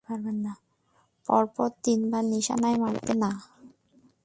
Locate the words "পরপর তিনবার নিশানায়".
1.25-2.77